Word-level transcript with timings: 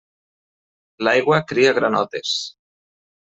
L'aigua 1.07 1.39
cria 1.51 1.75
granotes. 1.81 2.35